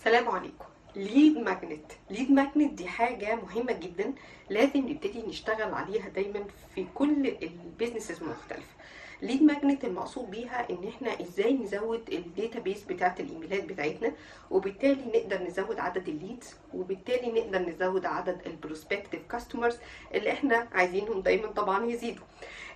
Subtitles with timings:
[0.00, 0.64] السلام عليكم.
[0.96, 1.92] lead magnet.
[2.10, 4.12] lead magnet دي حاجة مهمة جدا
[4.50, 8.74] لازم نبتدي نشتغل عليها دايما في كل ال businesses المختلفة
[9.22, 14.12] lead magnet المقصود بيها إن إحنا إزاي نزود ال database بتاعت الإيميلات بتاعتنا
[14.50, 19.78] وبالتالي نقدر نزود عدد ال leads وبالتالي نقدر نزود عدد ال prospective customers
[20.14, 22.24] اللي إحنا عايزينهم دايما طبعا يزيدوا.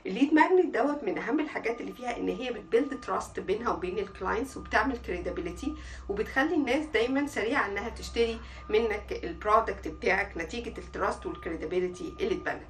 [0.07, 3.73] ال lead magnet دوت من أهم الحاجات اللي فيها إن هي بت build trust بينها
[3.73, 5.75] وبين ال clients وبتعمل credibility
[6.09, 12.15] وبتخلي الناس دايما سريعة إنها تشتري منك ال product بتاعك نتيجة ال trust وال credibility
[12.21, 12.67] اللي اتبنى.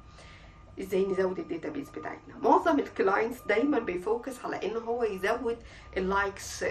[0.79, 2.35] إزاي نزود ال database بتاعتنا.
[2.41, 5.57] معظم ال clients دايما بي focus على إن هو يزود
[5.97, 6.63] ال likes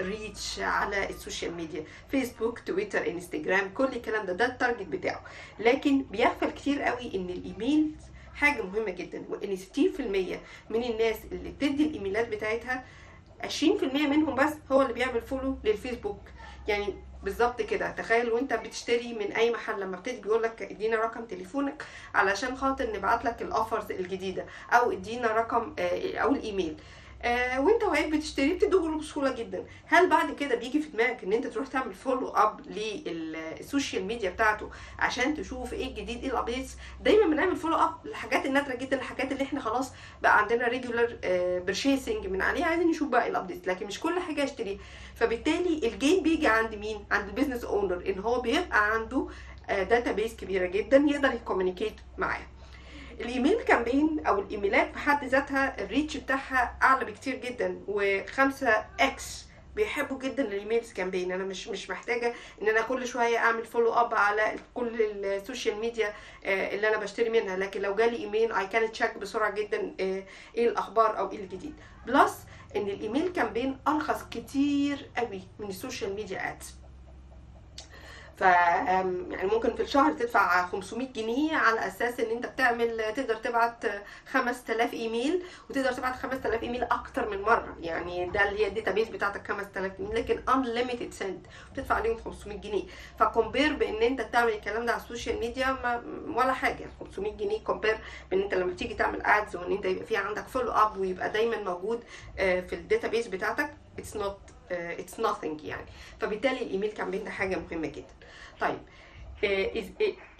[0.00, 5.22] reach على ال social media فيسبوك تويتر انستجرام كل الكلام ده ده ال target بتاعه.
[5.58, 7.94] لكن بيغفل كتير قوي إن الايميل
[8.34, 9.60] حاجة مهمة جدا وإن 60%
[10.70, 12.84] من الناس اللي بتدي الايميلات بتاعتها
[13.42, 13.46] 20%
[13.94, 16.20] منهم بس هو اللي بيعمل follow للفيسبوك.
[16.68, 17.90] يعني بالظبط كده.
[17.90, 22.92] تخيل وانت بتشتري من أي محل لما بتيجي بيقول لك ادينا رقم تليفونك علشان خاطر
[22.96, 25.74] نبعت لك ال offers الجديدة أو ادينا رقم
[26.14, 26.76] أو الإيميل.
[27.22, 29.64] آه وانت واقف بتشتري بتدوله بسهولة جدا.
[29.86, 34.30] هل بعد كده بيجي في دماغك إن انت تروح تعمل follow up لل social media
[34.30, 38.96] بتاعته عشان تشوف إيه الجديد إيه ال updates دايما بنعمل follow up للحاجات النادرة جدا
[38.96, 41.16] الحاجات اللي إحنا خلاص بقى عندنا regular
[41.66, 44.78] purchasing من عليها عايزين نشوف بقى ال updates لكن مش كل حاجة اشتريها
[45.14, 49.26] فبالتالي ال gain بيجي عند مين؟ عند ال business owner إن هو بيبقى عنده
[49.68, 52.46] data base كبيرة جدا يقدر ي communicate معاها
[53.20, 58.86] ال email campaign أو الإيميلات في حد ذاتها ال reach بتاعها أعلى بكتير جدا وخمسة
[59.00, 59.44] x
[59.76, 61.32] بيحبوا جدا ال emails campaign.
[61.32, 65.76] أنا مش مش محتاجة إن أنا كل شوية أعمل follow up على كل ال social
[65.76, 67.56] media اللي أنا بشتري منها.
[67.56, 70.24] لكن لو جالي email I can check بسرعة جدا إيه
[70.56, 71.74] الأخبار أو إيه الجديد.
[72.06, 72.38] plus
[72.76, 76.79] إن ال email campaign ارخص كتير قوي من ال social media ads
[78.40, 83.84] ف يعني ممكن في الشهر تدفع 500 جنيه على أساس إن أنت بتعمل تقدر تبعت
[84.32, 87.76] 5000 إيميل وتقدر تبعت 5000 إيميل أكتر من مرة.
[87.80, 92.58] يعني ده اللي هي ال database بتاعتك 5000 إيميل لكن unlimited sent بتدفع عليهم 500
[92.58, 92.84] جنيه.
[93.18, 96.00] ف compare بإن أنت تعمل الكلام ده على ال social media
[96.36, 96.86] ولا حاجة.
[97.00, 97.98] 500 جنيه compare
[98.30, 101.56] بإن أنت لما تيجي تعمل ads وإن أنت يبقى في عندك follow up ويبقى دايما
[101.62, 102.04] موجود
[102.36, 104.38] في ال database بتاعتك it's not
[104.72, 105.86] it's nothing يعني.
[106.20, 108.14] فبالتالي ال email campaign ده حاجة مهمة جدا.
[108.60, 108.78] طيب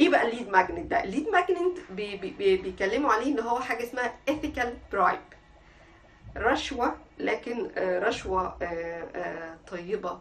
[0.00, 2.30] إيه بقى ال lead magnet ده؟ ال lead magnet بي بي
[3.10, 5.34] عليه إن هو حاجة اسمها ethical bribe.
[6.36, 8.58] رشوة لكن رشوة
[9.70, 10.20] طيبة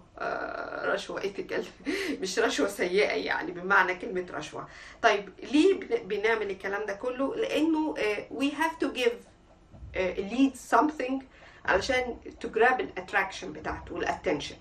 [0.85, 1.63] رشوة ethical.
[2.21, 4.67] مش رشوة سيئة يعني بمعنى كلمة رشوة.
[5.01, 7.95] طيب ليه بنعمل الكلام ده كله؟ لأنه
[8.39, 9.13] we have to give
[10.17, 11.23] lead something
[11.69, 14.55] علشان ت grab ال attraction بتاعته وال attention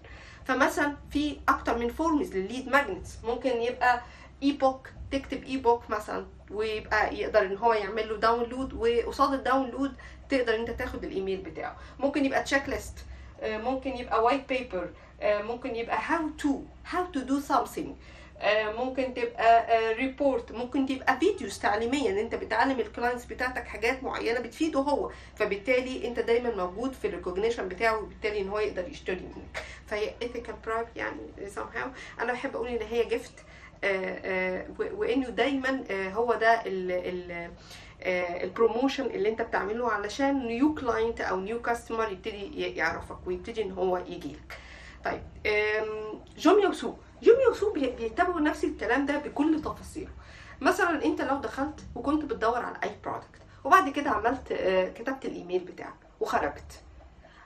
[0.45, 4.01] فمثلا في أكتر من فورمز للليد ماجنتس ممكن يبقى
[4.43, 9.93] e-book تكتب e-book مثلا ويبقى يقدر إن هو يعمل له download وقصاد ال download
[10.29, 11.77] تقدر أنت تاخد الايميل بتاعه.
[11.99, 12.99] ممكن يبقى checklist
[13.43, 14.91] ممكن يبقى white paper
[15.23, 17.89] ممكن يبقى how to how to do something.
[18.79, 24.41] ممكن تبقى report ممكن تبقى videos تعليميه ان انت بتعلم ال clients بتاعتك حاجات معينة
[24.41, 25.11] بتفيده هو.
[25.37, 29.63] فبالتالي انت دايما موجود في ال recognition بتاعه وبالتالي ان هو يقدر يشتري منك.
[29.87, 31.21] فهي ethical bribe يعني
[31.57, 32.21] somehow.
[32.21, 33.33] أنا بحب أقول إن هي gift
[34.79, 35.85] وإنه دايما
[36.15, 37.51] هو ده ال ال
[38.43, 43.73] ال promotion اللي انت بتعمله علشان new client أو new customer يبتدي يعرفك ويبتدي إن
[43.73, 44.59] هو يجي لك
[45.05, 45.23] طيب
[46.39, 46.99] جوميا وسوق.
[47.23, 50.11] جوميا وسوق بيتبعوا نفس الكلام ده بكل تفاصيله.
[50.61, 54.53] مثلا أنت لو دخلت وكنت بتدور على أي product وبعد كده عملت
[54.97, 56.81] كتبت الإيميل بتاعك وخرجت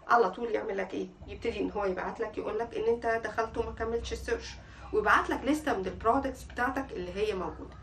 [0.08, 3.58] على طول يعمل لك إيه؟ يبتدي إن هو يبعت لك يقول لك إن أنت دخلت
[3.58, 4.50] وما كملتش ال search
[4.92, 7.74] ويبعت لك لسته من ال products بتاعتك اللي هي موجودة.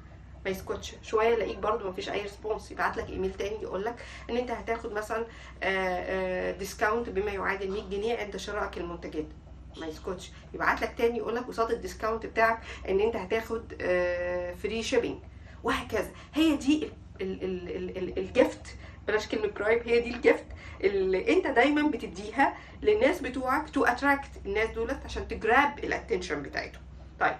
[0.45, 0.95] ما يسكتش.
[1.03, 3.95] شوية يلاقيك برده ما فيش أي response يبعت لك إيميل تاني يقول لك
[4.29, 5.25] إن أنت هتاخد مثلا
[6.51, 9.25] discount بما يعادل 100 جنيه عند شرائك المنتجات.
[9.77, 10.31] ما يسكتش.
[10.53, 13.73] يبعت لك تاني يقول لك قصاد ال discount بتاعك إن أنت هتاخد
[14.63, 15.17] free shipping
[15.63, 16.11] وهكذا.
[16.33, 16.89] هي دي
[18.17, 18.75] ال gift
[19.07, 20.45] بلاش كلمة bribe هي دي ال gift
[20.83, 26.41] اللي أنت دايما بتديها للناس بتوعك to attract الناس دولت عشان ت grab ال attention
[26.41, 26.81] بتاعتهم.
[27.19, 27.35] طيب.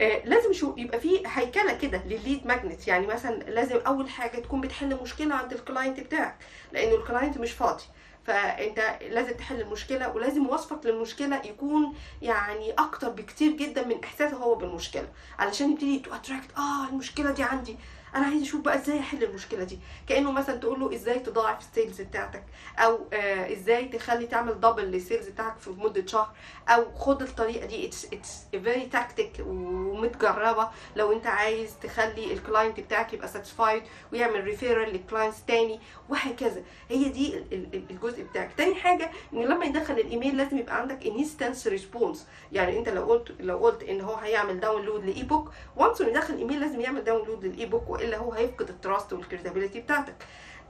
[0.00, 4.38] آه لازم شو يبقى في هيكلة كده للل lead magnet يعني مثلا لازم أول حاجة
[4.40, 6.36] تكون بتحل مشكلة عند ال client بتاعك
[6.72, 7.82] لأنه ال client مش فاضي.
[8.26, 14.54] فانت لازم تحل المشكلة ولازم وصفك للمشكلة يكون يعني أكتر بكتير جدا من إحساسه هو
[14.54, 15.08] بالمشكلة.
[15.38, 17.76] علشان يبتدي to attract آه المشكلة دي عندي.
[18.14, 19.78] أنا عايز أشوف بقى إزاي احل المشكلة دي.
[20.08, 22.44] كانه مثلا تقول له إزاي تضاعف ال sales بتاعتك
[22.78, 26.30] أو آه إزاي تخلي تعمل double لل sales بتاعك في مدة شهر
[26.68, 27.86] أو خد الطريقة دي.
[27.86, 30.68] it's it's very tactic ومتجربة.
[30.96, 33.82] لو انت عايز تخلي ال client بتاعك يبقى satisfied
[34.12, 36.62] ويعمل referral ل clients تاني وهكذا.
[36.88, 38.50] هي دي ال- ال- الجزء بتاعك.
[38.56, 43.32] تاني حاجة إن لما يدخل الإيميل لازم يبقى عندك instance response يعني انت لو قلت
[43.40, 47.66] لو قلت إن هو هيعمل download ل e-book once يدخل ايميل لازم يعمل download لل
[47.66, 50.14] e-book والا هو هيفقد ال trust وال credibility بتاعتك.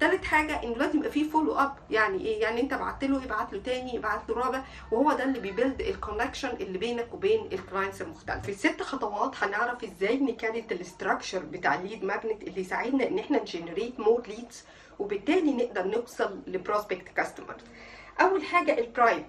[0.01, 3.53] تالت حاجة انه لازم يبقى فيه follow up يعني إيه؟ يعني أنت بعت له يبعت
[3.53, 4.63] له تاني يبعت له رابع
[4.93, 8.43] وهو ده اللي بي build ال connection اللي بينك وبين ال clients المختلف.
[8.43, 13.09] في الست خطوات هنعرف إزاي ن create ال structure بتاع ال lead magnet اللي يساعدنا
[13.09, 14.65] إن إحنا ن generate more leads
[14.99, 17.61] وبالتالي نقدر نوصل ل prospect customers
[18.21, 19.27] أول حاجة ال bribe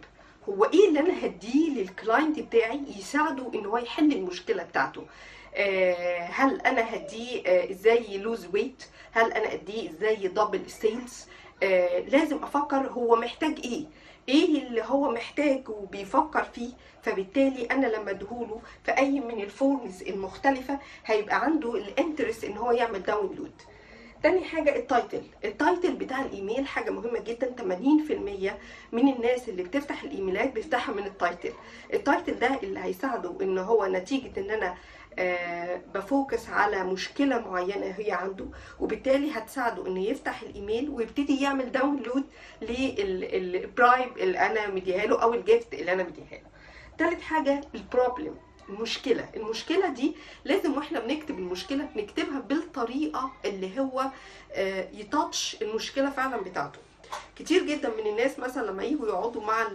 [0.50, 5.06] هو إيه اللي أنا هديه لل client بتاعي يساعده إن هو يحل المشكلة بتاعته؟
[6.32, 10.73] هل أنا هديه آه، إزاي ي lose weight هل أنا أديه إزاي ي double ال
[10.73, 11.26] sales
[11.64, 13.86] آه، لازم أفكر هو محتاج إيه.
[14.30, 16.70] إيه اللي هو محتاج وبيفكر فيه؟
[17.02, 22.58] فبالتالي أنا لما أديهوله في أي من ال forms المختلفة هيبقى عنده ال interest إن
[22.58, 23.62] هو يعمل download
[24.24, 27.62] تاني حاجة ال title ال title بتاع الإيميل حاجة مهمة جدا 80%
[28.92, 31.54] من الناس اللي بتفتح الإيميلات بيفتحها من ال title
[31.94, 34.76] ال title ده اللي هيساعده إن هو نتيجة إن أنا
[35.20, 38.46] آه ب focus على مشكلة معينة هي عنده
[38.80, 42.24] وبالتالي هتساعده إنه يفتح الإيميل ويبتدي يعمل download
[42.62, 46.48] لل bribe اللي أنا مديها له أو ال gift اللي أنا مديها له
[46.98, 48.36] تالت حاجة ال problem
[48.70, 49.30] المشكلة.
[49.36, 50.16] المشكلة دي
[50.46, 54.06] لازم وإحنا بنكتب المشكلة نكتبها بالطريقة اللي هو
[54.54, 56.80] آه، ي touch المشكلة فعلا بتاعته.
[57.36, 59.68] كتير جدا من الناس مثلا لما يجوا يقعدوا مع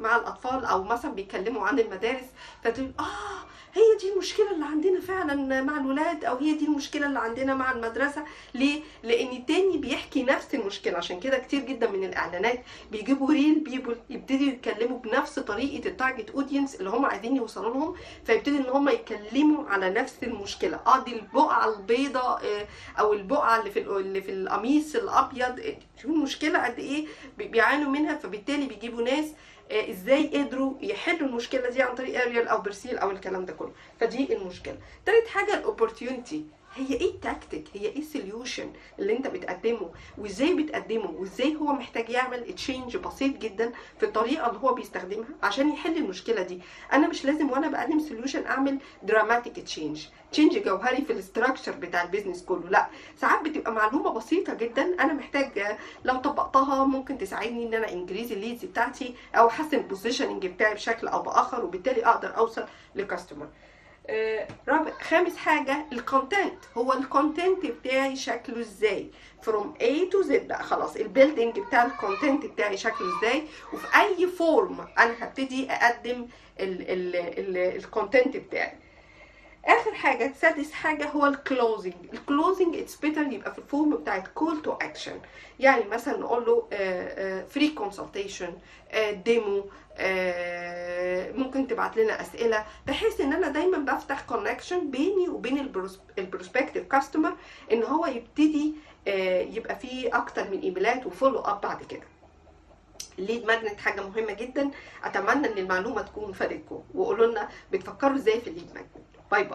[0.00, 2.24] مع الأطفال أو مثلا بيتكلموا عن المدارس
[2.64, 7.18] فتقول آه هي دي المشكلة اللي عندنا فعلا مع الولاد أو هي دي المشكلة اللي
[7.18, 8.24] عندنا مع المدرسة.
[8.54, 10.96] ليه؟ لأن التاني بيحكي نفس المشكلة.
[10.98, 12.62] عشان كده كتير جدا من الإعلانات
[12.92, 17.94] بيجيبوا real people يبتدوا يتكلموا بنفس طريقة ال target audience اللي هم عايزين يوصلوا لهم
[18.24, 20.80] فيبتدي إن هم يتكلموا على نفس المشكلة.
[20.86, 22.66] آه دي البقعة البيضاء آه،
[23.00, 27.06] أو البقعة اللي في ال- اللي في القميص الأبيض شوفوا المشكلة قد إيه
[27.38, 29.24] بي- بيعانوا منها فبالتالي بيجيبوا ناس
[29.70, 33.72] آه، إزاي قدروا يحلوا المشكلة دي عن طريق اريال أو برسيل أو الكلام ده كله.
[34.00, 34.78] فدي المشكلة.
[35.06, 36.44] تالت حاجة ال opportunity
[36.76, 42.10] هي إيه التكتيك هي إيه ال solution اللي أنت بتقدمه؟ وإزاي بتقدمه؟ وإزاي هو محتاج
[42.10, 46.60] يعمل change بسيط جدا في الطريقة اللي هو بيستخدمها عشان يحل المشكلة دي.
[46.92, 52.02] أنا مش لازم وأنا بقدم solution أعمل dramatic change change جوهري في ال structure بتاع
[52.02, 52.68] ال business كله.
[52.70, 52.86] لا
[53.16, 58.37] ساعات بتبقى معلومة بسيطة جدا أنا محتاج لو طبقتها ممكن تساعدني إن أنا increase ال
[58.37, 62.64] leads بتاعتي أو أحسن ال positioning بتاعي بشكل أو بآخر وبالتالي أقدر أوصل
[62.94, 63.48] ل customer
[64.68, 69.10] رابع خامس حاجة ال content هو ال content بتاعي شكله إزاي؟
[69.42, 70.96] From A to Z بقى خلاص.
[70.96, 73.42] ال building بتاع ال content بتاعي شكله إزاي؟
[73.72, 76.26] وفي أي form أنا هبتدي أقدم
[76.60, 78.78] ال content بتاعي.
[79.66, 83.96] آخر حاجة سادس حاجة هو ال closing ال closing it's better يبقى في ال form
[83.96, 85.20] بتاعت call to action
[85.60, 86.66] يعني مثلا نقول له
[87.48, 88.52] free consultation
[89.24, 89.64] demo
[91.38, 92.64] ممكن تبعت لنا أسئلة.
[92.86, 95.72] بحيث إن أنا دايما بفتح connection بيني وبين
[96.18, 97.36] ال prospective customer
[97.72, 98.74] إن هو يبتدي
[99.08, 102.02] آه، يبقى فيه أكتر من إيميلات و follow up بعد كده.
[103.18, 104.70] ال lead magnet حاجة مهمة جدا.
[105.04, 106.82] أتمنى إن المعلومة تكون فادتكم.
[106.94, 108.88] وقولوا لنا بتفكروا إزاي في ال lead magnet
[109.30, 109.54] bye bye